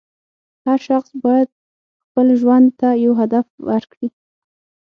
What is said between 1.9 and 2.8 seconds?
خپل ژوند